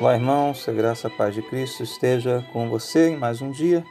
[0.00, 3.52] Olá, irmãos, a graça e a paz de Cristo esteja com você em mais um
[3.52, 3.84] dia.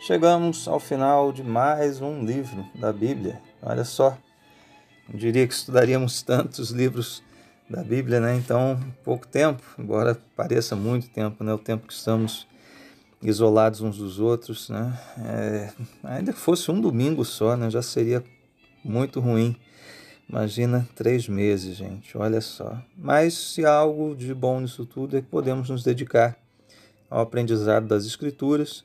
[0.00, 3.40] Chegamos ao final de mais um livro da Bíblia.
[3.62, 4.18] Olha só,
[5.08, 7.22] não diria que estudaríamos tantos livros
[7.70, 8.36] da Bíblia, né?
[8.36, 11.54] Então, pouco tempo, embora pareça muito tempo, né?
[11.54, 12.46] O tempo que estamos
[13.22, 14.98] isolados uns dos outros, né?
[15.24, 17.70] É, ainda que fosse um domingo só, né?
[17.70, 18.24] Já seria
[18.84, 19.56] muito ruim.
[20.28, 22.78] Imagina três meses, gente, olha só.
[22.94, 26.36] Mas se há algo de bom nisso tudo é que podemos nos dedicar
[27.08, 28.84] ao aprendizado das Escrituras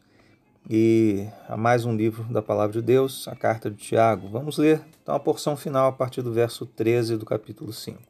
[0.69, 4.29] e a mais um livro da Palavra de Deus, a carta de Tiago.
[4.29, 8.01] Vamos ler então a porção final a partir do verso 13 do capítulo 5.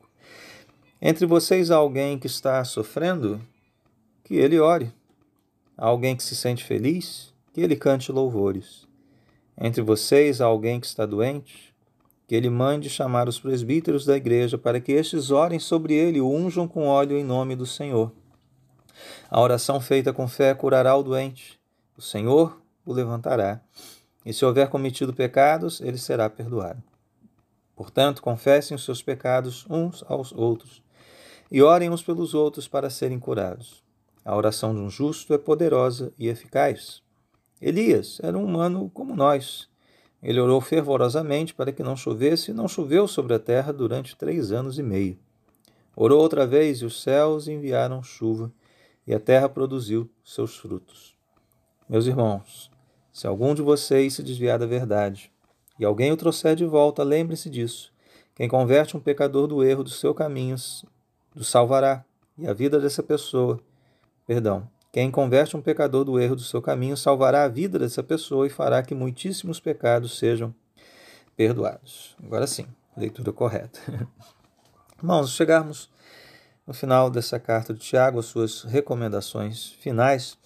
[1.01, 3.41] Entre vocês há alguém que está sofrendo?
[4.23, 4.93] Que ele ore.
[5.75, 7.33] Há alguém que se sente feliz?
[7.51, 8.87] Que ele cante louvores.
[9.59, 11.72] Entre vocês há alguém que está doente?
[12.27, 16.21] Que ele mande chamar os presbíteros da igreja para que estes orem sobre ele e
[16.21, 18.11] o unjam com óleo em nome do Senhor.
[19.29, 21.59] A oração feita com fé curará o doente.
[21.97, 23.61] O Senhor o levantará.
[24.25, 26.81] E se houver cometido pecados, ele será perdoado.
[27.75, 30.81] Portanto, confessem os seus pecados uns aos outros
[31.51, 33.83] e orem uns pelos outros para serem curados.
[34.23, 37.01] A oração de um justo é poderosa e eficaz.
[37.61, 39.69] Elias era um humano como nós
[40.23, 44.53] ele orou fervorosamente para que não chovesse, e não choveu sobre a terra durante três
[44.53, 45.19] anos e meio.
[45.95, 48.49] Orou outra vez, e os céus enviaram chuva,
[49.05, 51.13] e a terra produziu seus frutos.
[51.89, 52.71] Meus irmãos,
[53.11, 55.29] se algum de vocês se desviar da verdade,
[55.77, 57.91] e alguém o trouxer de volta, lembre-se disso.
[58.33, 60.85] Quem converte um pecador do erro dos seus caminhos,
[61.35, 62.05] do salvará,
[62.37, 63.59] e a vida dessa pessoa,
[64.25, 68.45] perdão, quem converte um pecador do erro do seu caminho salvará a vida dessa pessoa
[68.45, 70.53] e fará que muitíssimos pecados sejam
[71.35, 72.15] perdoados.
[72.23, 73.79] Agora sim, leitura correta.
[75.01, 75.89] Irmãos, chegarmos
[76.67, 80.37] no final dessa carta de Tiago, as suas recomendações finais,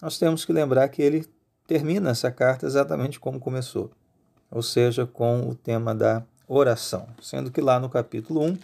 [0.00, 1.28] nós temos que lembrar que ele
[1.66, 3.90] termina essa carta exatamente como começou,
[4.50, 8.58] ou seja, com o tema da oração, sendo que lá no capítulo 1,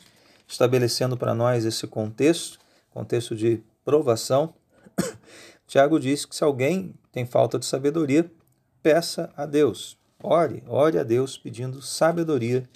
[0.48, 2.58] estabelecendo para nós esse contexto,
[2.90, 4.54] contexto de provação,
[5.66, 8.30] Tiago diz que se alguém tem falta de sabedoria,
[8.82, 9.98] peça a Deus.
[10.22, 12.68] Ore, ore a Deus pedindo sabedoria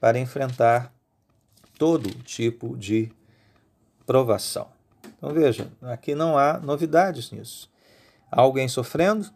[0.00, 0.92] para enfrentar
[1.78, 3.10] todo tipo de
[4.06, 4.68] provação.
[5.16, 7.70] Então veja, aqui não há novidades nisso.
[8.30, 9.30] Alguém sofrendo,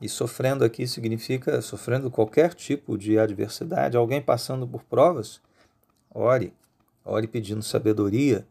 [0.00, 5.40] e sofrendo aqui significa sofrendo qualquer tipo de adversidade, alguém passando por provas,
[6.12, 6.52] ore,
[7.04, 8.46] ore pedindo sabedoria,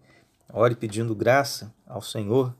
[0.52, 2.56] ore pedindo graça ao Senhor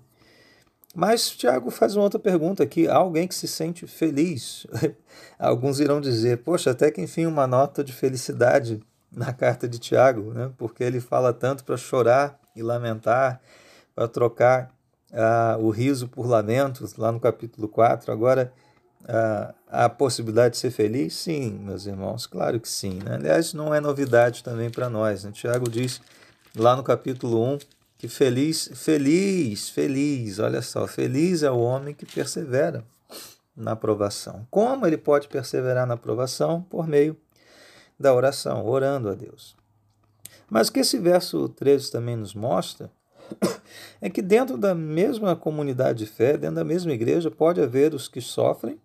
[0.96, 4.68] mas Tiago faz uma outra pergunta aqui: há alguém que se sente feliz?
[5.40, 8.80] Alguns irão dizer, poxa, até que enfim uma nota de felicidade
[9.12, 10.52] na carta de Tiago, né?
[10.58, 13.42] porque ele fala tanto para chorar e lamentar,
[13.96, 14.72] para trocar
[15.12, 18.12] uh, o riso por lamentos, lá no capítulo 4.
[18.12, 18.52] Agora,
[19.04, 21.16] uh, a possibilidade de ser feliz?
[21.16, 23.00] Sim, meus irmãos, claro que sim.
[23.04, 23.16] Né?
[23.16, 25.24] Aliás, não é novidade também para nós.
[25.24, 25.32] Né?
[25.32, 26.02] Tiago diz
[26.56, 27.60] lá no capítulo 1
[28.04, 32.84] que feliz, feliz, feliz, olha só, feliz é o homem que persevera
[33.56, 34.46] na aprovação.
[34.52, 36.62] Como ele pode perseverar na aprovação?
[36.64, 37.16] Por meio
[37.98, 39.56] da oração, orando a Deus.
[40.50, 42.92] Mas o que esse verso 13 também nos mostra
[44.02, 48.10] é que dentro da mesma comunidade de fé, dentro da mesma igreja, pode haver os
[48.10, 48.82] que sofrem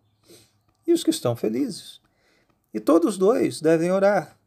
[0.87, 2.01] e os que estão felizes.
[2.73, 4.38] E todos dois devem orar.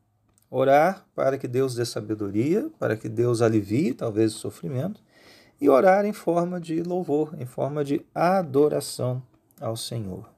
[0.53, 5.01] Orar para que Deus dê sabedoria, para que Deus alivie talvez o sofrimento,
[5.61, 9.23] e orar em forma de louvor, em forma de adoração
[9.61, 10.29] ao Senhor.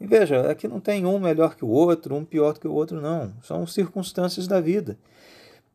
[0.00, 3.00] E veja, aqui não tem um melhor que o outro, um pior que o outro,
[3.00, 3.32] não.
[3.42, 4.98] São circunstâncias da vida.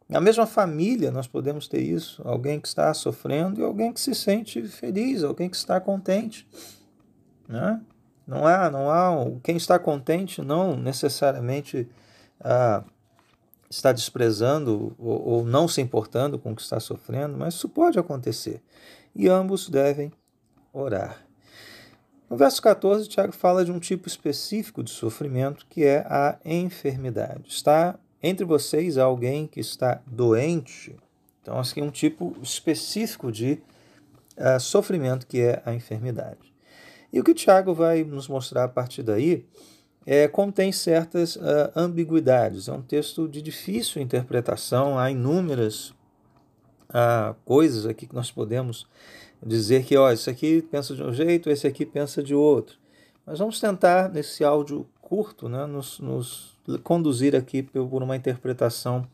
[0.08, 4.16] Na mesma família nós podemos ter isso, alguém que está sofrendo e alguém que se
[4.16, 6.48] sente feliz, alguém que está contente.
[7.48, 7.80] Né?
[8.26, 9.12] Não há, não há
[9.44, 11.88] quem está contente não necessariamente
[12.40, 12.84] ah,
[13.70, 18.00] está desprezando ou, ou não se importando com o que está sofrendo, mas isso pode
[18.00, 18.62] acontecer.
[19.16, 20.12] E ambos devem
[20.74, 21.24] orar.
[22.30, 27.44] No verso 14, Tiago fala de um tipo específico de sofrimento que é a enfermidade.
[27.48, 30.96] Está entre vocês alguém que está doente.
[31.42, 33.60] Então, assim, um tipo específico de
[34.38, 36.54] uh, sofrimento que é a enfermidade.
[37.12, 39.48] E o que Tiago vai nos mostrar a partir daí
[40.12, 42.68] é, contém certas uh, ambiguidades.
[42.68, 45.90] É um texto de difícil interpretação, há inúmeras
[46.90, 48.88] uh, coisas aqui que nós podemos
[49.46, 52.76] dizer que, ó, esse aqui pensa de um jeito, esse aqui pensa de outro.
[53.24, 59.08] Mas vamos tentar, nesse áudio curto, né, nos, nos conduzir aqui por uma interpretação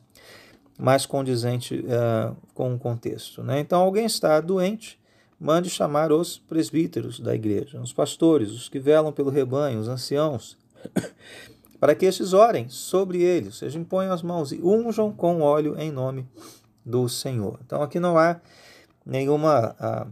[0.79, 3.43] mais condizente uh, com o contexto.
[3.43, 3.59] Né?
[3.59, 4.97] Então, alguém está doente,
[5.37, 10.57] mande chamar os presbíteros da igreja, os pastores, os que velam pelo rebanho, os anciãos,
[11.79, 15.75] para que estes orem sobre eles, ou seja, imponham as mãos e unjam com óleo
[15.79, 16.27] em nome
[16.85, 17.59] do Senhor.
[17.65, 18.39] Então aqui não há
[19.05, 20.07] nenhuma a,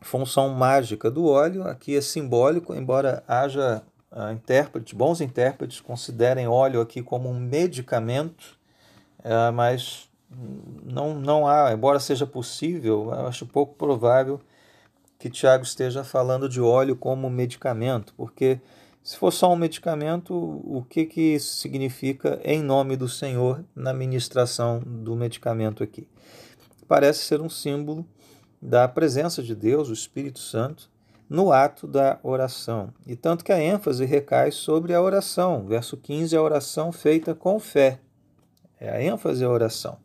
[0.00, 6.80] função mágica do óleo, aqui é simbólico, embora haja a, intérprete, bons intérpretes considerem óleo
[6.80, 8.58] aqui como um medicamento,
[9.22, 10.08] é, mas
[10.84, 14.40] não, não há, embora seja possível, acho pouco provável
[15.18, 18.60] que Tiago esteja falando de óleo como medicamento, porque
[19.06, 23.94] se for só um medicamento, o que, que isso significa em nome do Senhor na
[23.94, 26.08] ministração do medicamento aqui?
[26.88, 28.04] Parece ser um símbolo
[28.60, 30.90] da presença de Deus, o Espírito Santo,
[31.30, 32.92] no ato da oração.
[33.06, 35.64] E tanto que a ênfase recai sobre a oração.
[35.64, 38.00] Verso 15, a oração feita com fé.
[38.80, 39.98] É a ênfase a oração.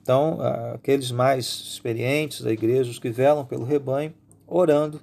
[0.00, 0.38] Então,
[0.72, 4.14] aqueles mais experientes da igreja, os que velam pelo rebanho,
[4.46, 4.98] orando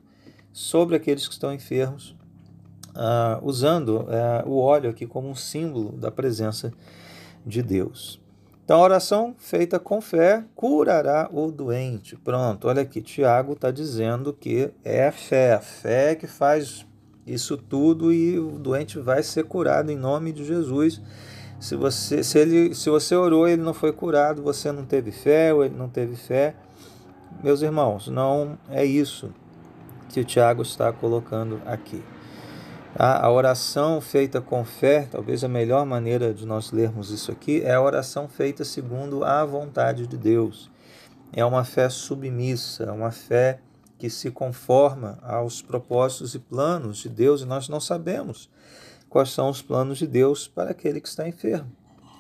[0.51, 2.17] sobre aqueles que estão enfermos,
[2.98, 6.74] uh, usando uh, o óleo aqui como um símbolo da presença
[7.46, 8.20] de Deus.
[8.66, 12.18] Então, a oração feita com fé curará o doente.
[12.18, 16.86] Pronto, olha aqui, Tiago está dizendo que é a fé, a fé que faz
[17.26, 21.02] isso tudo e o doente vai ser curado em nome de Jesus.
[21.60, 25.12] Se você, se ele, se você orou e ele não foi curado, você não teve
[25.12, 26.54] fé ou ele não teve fé.
[27.42, 29.30] Meus irmãos, não é isso
[30.10, 32.04] que o Tiago está colocando aqui.
[33.00, 37.76] A oração feita com fé, talvez a melhor maneira de nós lermos isso aqui, é
[37.76, 40.68] a oração feita segundo a vontade de Deus.
[41.32, 43.60] É uma fé submissa, uma fé
[44.00, 48.50] que se conforma aos propósitos e planos de Deus, e nós não sabemos
[49.08, 51.72] quais são os planos de Deus para aquele que está enfermo.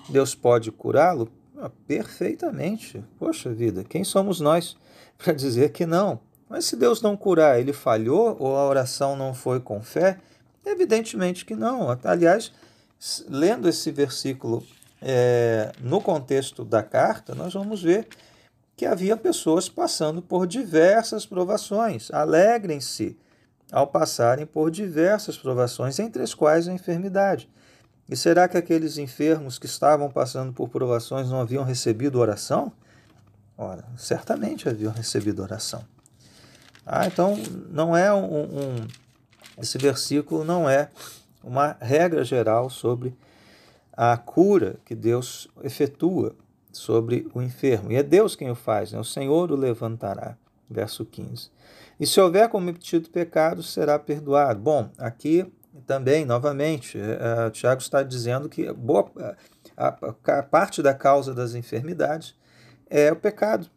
[0.07, 1.27] Deus pode curá-lo?
[1.57, 3.03] Ah, perfeitamente.
[3.17, 4.77] Poxa vida, quem somos nós
[5.17, 6.19] para dizer que não?
[6.47, 10.19] Mas se Deus não curar, ele falhou ou a oração não foi com fé?
[10.67, 11.97] Evidentemente que não.
[12.03, 12.51] Aliás,
[13.29, 14.65] lendo esse versículo
[15.01, 18.07] é, no contexto da carta, nós vamos ver
[18.75, 22.11] que havia pessoas passando por diversas provações.
[22.11, 23.17] Alegrem-se
[23.71, 27.49] ao passarem por diversas provações, entre as quais a enfermidade.
[28.09, 32.71] E será que aqueles enfermos que estavam passando por provações não haviam recebido oração?
[33.57, 35.83] Ora, certamente haviam recebido oração.
[36.85, 37.35] Ah, então
[37.69, 38.87] não é um, um
[39.57, 40.89] esse versículo não é
[41.43, 43.15] uma regra geral sobre
[43.93, 46.35] a cura que Deus efetua
[46.71, 47.91] sobre o enfermo.
[47.91, 48.99] E é Deus quem o faz, né?
[48.99, 50.37] o Senhor o levantará.
[50.69, 51.49] Verso 15.
[51.99, 54.59] E se houver cometido pecado, será perdoado.
[54.59, 55.51] Bom, aqui
[55.85, 59.09] também, novamente, uh, Tiago está dizendo que boa,
[59.75, 62.35] a, a, a parte da causa das enfermidades
[62.89, 63.67] é o pecado,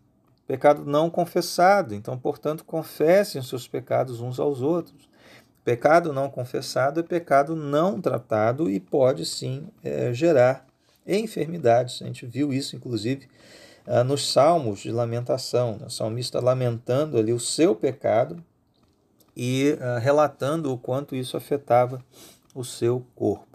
[0.47, 1.95] pecado não confessado.
[1.95, 5.09] Então, portanto, confessem os seus pecados uns aos outros.
[5.65, 10.67] Pecado não confessado é pecado não tratado e pode sim é, gerar
[11.07, 12.01] enfermidades.
[12.03, 13.29] A gente viu isso, inclusive,
[13.87, 15.77] ah, nos salmos de lamentação.
[15.79, 15.87] Né?
[15.87, 18.43] O salmista lamentando ali o seu pecado
[19.37, 22.03] e ah, relatando o quanto isso afetava
[22.55, 23.51] o seu corpo.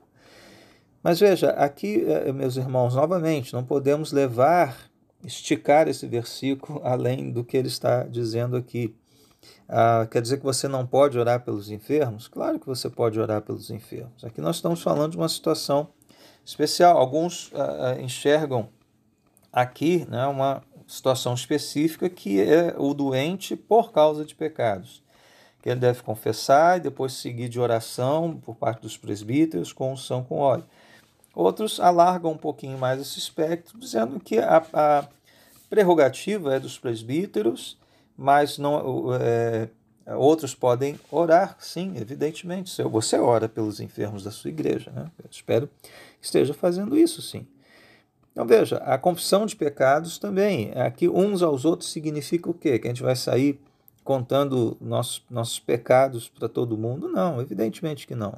[1.06, 4.90] Mas veja, aqui, eh, meus irmãos, novamente, não podemos levar,
[5.24, 8.96] esticar esse versículo além do que ele está dizendo aqui.
[9.68, 12.28] Ah, quer dizer que você não pode orar pelos enfermos?
[12.28, 14.24] Claro que você pode orar pelos enfermos.
[14.24, 15.90] Aqui nós estamos falando de uma situação
[16.46, 16.98] especial.
[16.98, 18.70] Alguns ah, ah, enxergam
[19.52, 25.04] aqui né, uma situação específica que é o doente por causa de pecados.
[25.62, 30.24] Que ele deve confessar e depois seguir de oração por parte dos presbíteros com unção
[30.24, 30.66] com óleo.
[31.34, 35.06] Outros alargam um pouquinho mais esse espectro, dizendo que a, a
[35.70, 37.78] prerrogativa é dos presbíteros
[38.18, 39.70] mas não, é,
[40.16, 42.82] outros podem orar, sim, evidentemente.
[42.84, 45.10] Você ora pelos enfermos da sua igreja, né?
[45.18, 47.48] Eu espero que esteja fazendo isso, sim.
[48.32, 52.78] Então veja, a confissão de pecados também, aqui uns aos outros significa o quê?
[52.78, 53.60] Que a gente vai sair
[54.04, 57.08] contando nossos, nossos pecados para todo mundo?
[57.08, 58.36] Não, evidentemente que não.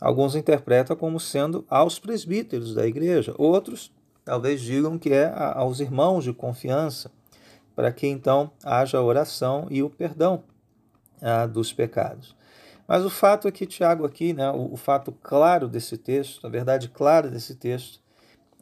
[0.00, 3.92] Alguns interpretam como sendo aos presbíteros da igreja, outros
[4.24, 7.10] talvez digam que é aos irmãos de confiança
[7.74, 10.44] para que então haja oração e o perdão
[11.20, 12.36] ah, dos pecados.
[12.86, 16.50] Mas o fato é que Tiago aqui, né, o, o, fato claro desse texto, a
[16.50, 18.00] verdade clara desse texto,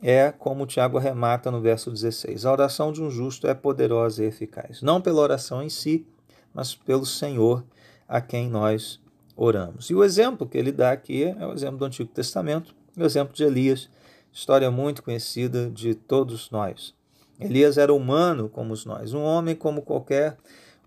[0.00, 2.44] é como Tiago arremata no verso 16.
[2.44, 6.06] A oração de um justo é poderosa e eficaz, não pela oração em si,
[6.54, 7.64] mas pelo Senhor
[8.08, 9.00] a quem nós
[9.36, 9.90] oramos.
[9.90, 13.34] E o exemplo que ele dá aqui é o exemplo do Antigo Testamento, o exemplo
[13.34, 13.88] de Elias,
[14.32, 16.94] história muito conhecida de todos nós.
[17.44, 20.36] Elias era humano como nós, um homem como qualquer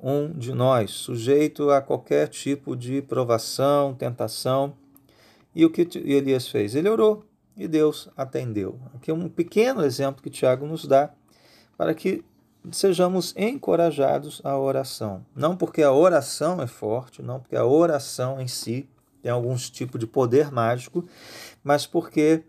[0.01, 4.73] um de nós, sujeito a qualquer tipo de provação, tentação.
[5.53, 6.75] E o que Elias fez?
[6.75, 7.23] Ele orou
[7.55, 8.79] e Deus atendeu.
[8.93, 11.11] Aqui é um pequeno exemplo que Tiago nos dá
[11.77, 12.23] para que
[12.71, 15.25] sejamos encorajados à oração.
[15.35, 18.89] Não porque a oração é forte, não porque a oração em si
[19.21, 21.03] tem algum tipo de poder mágico,
[21.63, 22.43] mas porque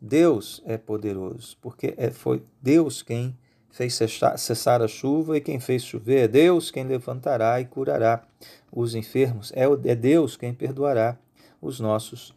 [0.00, 3.36] Deus é poderoso, porque é, foi Deus quem
[3.70, 8.24] fez cessar, a chuva e quem fez chover, é Deus quem levantará e curará
[8.72, 11.16] os enfermos, é, é Deus quem perdoará
[11.60, 12.34] os nossos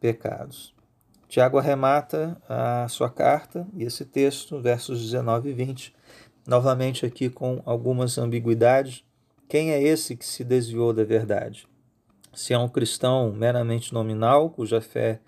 [0.00, 0.74] pecados.
[1.28, 5.94] Tiago arremata a sua carta e esse texto, versos 19 e 20,
[6.46, 9.04] novamente aqui com algumas ambiguidades.
[9.48, 11.68] Quem é esse que se desviou da verdade?
[12.32, 15.20] Se é um cristão meramente nominal, cuja fé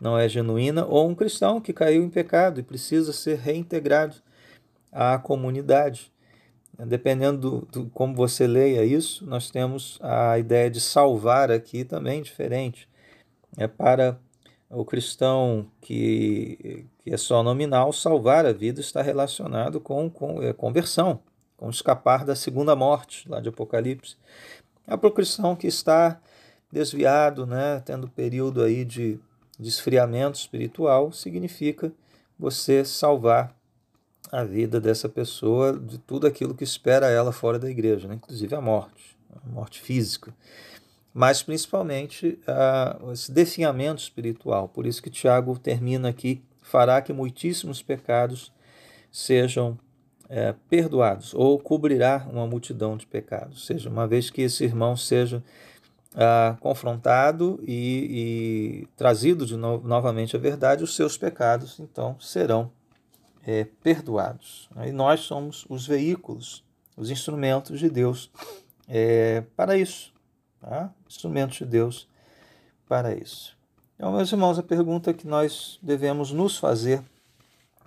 [0.00, 4.16] não é genuína, ou um cristão que caiu em pecado e precisa ser reintegrado
[4.92, 6.12] à comunidade.
[6.86, 12.88] Dependendo do, como você leia isso, nós temos a ideia de salvar aqui também diferente.
[13.56, 14.18] É para
[14.70, 20.52] o cristão que, que é só nominal, salvar a vida está relacionado com, com é,
[20.52, 21.20] conversão,
[21.56, 24.16] com escapar da segunda morte, lá de Apocalipse.
[24.86, 26.20] É para o cristão que está
[26.70, 29.18] desviado, né, tendo período aí de,
[29.58, 31.90] de esfriamento espiritual, significa
[32.38, 33.57] você salvar
[34.30, 38.14] a vida dessa pessoa de tudo aquilo que espera ela fora da igreja, né?
[38.14, 40.34] inclusive a morte, a morte física
[41.18, 42.38] mas principalmente
[43.12, 44.68] esse definhamento espiritual.
[44.68, 48.52] Por isso que Tiago termina aqui: fará que muitíssimos pecados
[49.10, 49.76] sejam
[50.28, 53.58] é, perdoados, ou cobrirá uma multidão de pecados.
[53.58, 55.42] Ou seja, uma vez que esse irmão seja
[56.14, 62.70] uh, confrontado e, e, trazido de no, novamente à verdade, os seus pecados então serão
[63.48, 64.68] é, perdoados.
[64.86, 66.62] E nós somos os veículos,
[66.96, 68.30] os instrumentos de Deus
[68.86, 70.12] é, para isso
[70.60, 70.90] tá?
[71.08, 72.08] instrumentos de Deus
[72.86, 73.56] para isso.
[73.96, 77.02] Então, meus irmãos, a pergunta que nós devemos nos fazer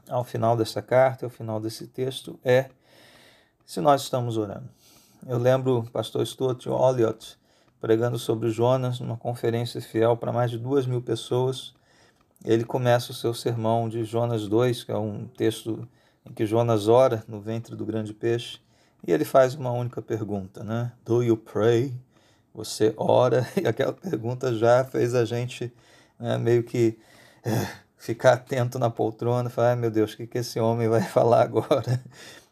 [0.09, 2.69] ao final dessa carta, ao final desse texto, é
[3.65, 4.69] se nós estamos orando.
[5.27, 7.37] Eu lembro o pastor Stuart Olliott
[7.79, 11.73] pregando sobre Jonas numa conferência fiel para mais de duas mil pessoas.
[12.43, 15.87] Ele começa o seu sermão de Jonas 2, que é um texto
[16.25, 18.59] em que Jonas ora no ventre do grande peixe,
[19.05, 20.91] e ele faz uma única pergunta, né?
[21.05, 21.93] Do you pray?
[22.53, 25.71] Você ora e aquela pergunta já fez a gente
[26.19, 26.97] né, meio que
[27.43, 27.67] é,
[27.97, 31.43] ficar atento na poltrona, falar, ah, meu Deus, o que, que esse homem vai falar
[31.43, 32.01] agora?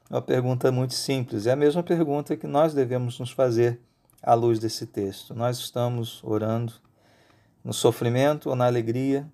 [0.10, 1.46] Uma pergunta muito simples.
[1.46, 3.80] É a mesma pergunta que nós devemos nos fazer
[4.24, 5.36] à luz desse texto.
[5.36, 6.74] Nós estamos orando
[7.64, 9.28] no sofrimento ou na alegria,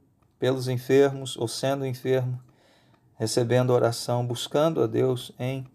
[0.45, 2.39] pelos enfermos ou sendo enfermo,
[3.17, 5.65] recebendo oração, buscando a Deus em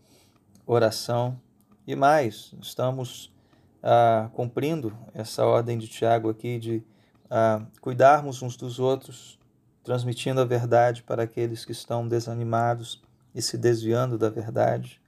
[0.65, 1.37] oração
[1.85, 3.35] e mais, estamos
[3.83, 6.85] ah, cumprindo essa ordem de Tiago aqui de
[7.29, 9.41] ah, cuidarmos uns dos outros,
[9.83, 13.03] transmitindo a verdade para aqueles que estão desanimados
[13.35, 15.01] e se desviando da verdade.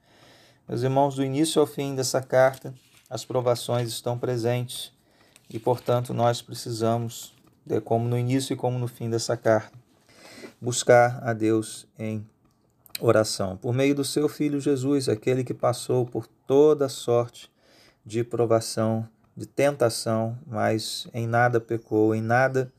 [0.67, 2.73] Meus irmãos, do início ao fim dessa carta,
[3.09, 4.91] as provações estão presentes
[5.49, 7.33] e, portanto, nós precisamos,
[7.83, 9.77] como no início e como no fim dessa carta,
[10.61, 12.25] buscar a Deus em
[12.99, 13.57] oração.
[13.57, 17.51] Por meio do seu Filho Jesus, aquele que passou por toda sorte
[18.05, 22.71] de provação, de tentação, mas em nada pecou, em nada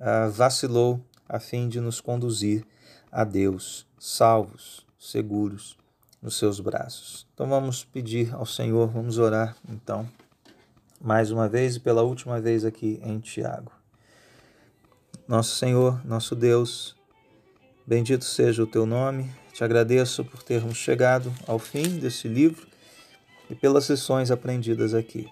[0.00, 2.64] uh, vacilou, a fim de nos conduzir
[3.10, 5.76] a Deus, salvos, seguros
[6.20, 7.26] nos seus braços.
[7.34, 10.08] Então vamos pedir ao Senhor, vamos orar então,
[11.00, 13.81] mais uma vez e pela última vez aqui em Tiago.
[15.32, 16.94] Nosso Senhor, nosso Deus,
[17.86, 19.32] bendito seja o teu nome.
[19.54, 22.66] Te agradeço por termos chegado ao fim desse livro
[23.48, 25.26] e pelas lições aprendidas aqui.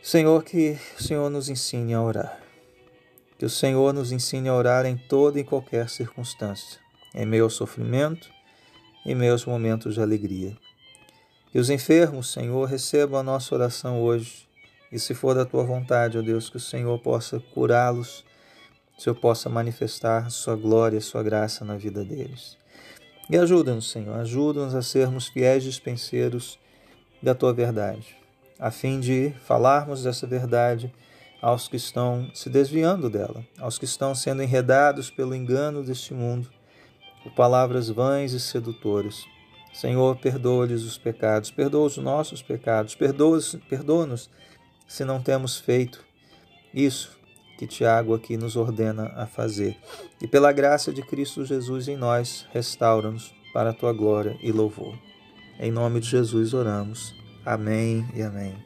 [0.00, 2.40] Senhor, que o Senhor nos ensine a orar.
[3.36, 6.78] Que o Senhor nos ensine a orar em toda e qualquer circunstância,
[7.12, 8.30] em meio ao sofrimento,
[9.04, 10.56] em aos momentos de alegria.
[11.50, 14.48] Que os enfermos, Senhor, recebam a nossa oração hoje.
[14.92, 18.24] E se for da tua vontade, ó Deus, que o Senhor possa curá-los,
[18.96, 22.56] o Senhor possa manifestar sua glória, sua graça na vida deles.
[23.28, 26.58] E ajuda-nos, Senhor, ajuda-nos a sermos fiéis dispenseiros
[27.22, 28.16] da tua verdade,
[28.58, 30.92] a fim de falarmos dessa verdade
[31.42, 36.48] aos que estão se desviando dela, aos que estão sendo enredados pelo engano deste mundo,
[37.22, 39.24] por palavras vãs e sedutoras.
[39.74, 44.30] Senhor, perdoa-lhes os pecados, perdoa os nossos pecados, perdoa-nos
[44.88, 46.02] se não temos feito
[46.72, 47.16] isso
[47.58, 49.76] que Tiago aqui nos ordena a fazer.
[50.20, 54.94] E pela graça de Cristo Jesus em nós, restaura-nos para a tua glória e louvor.
[55.58, 57.14] Em nome de Jesus oramos.
[57.44, 58.65] Amém e amém.